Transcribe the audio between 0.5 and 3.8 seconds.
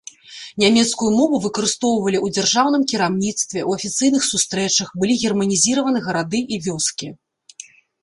Нямецкую мову выкарыстоўвалі ў дзяржаўным кіраўніцтве, у